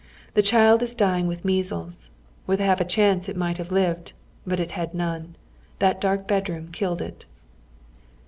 Tlic 0.35 0.49
eliiid 0.51 0.81
is 0.81 0.95
dying 0.95 1.27
witii 1.27 1.43
measles. 1.45 2.09
Witli 2.49 2.57
lialf 2.57 2.79
a 2.81 2.85
eliaiice 2.85 3.29
it 3.29 3.35
might 3.37 3.59
have 3.59 3.71
lived; 3.71 4.13
but 4.47 4.59
it 4.59 4.71
had 4.71 4.95
none. 4.95 5.35
That 5.77 6.01
dark 6.01 6.27
bedroom 6.27 6.71
killed 6.71 7.03
it. 7.03 7.25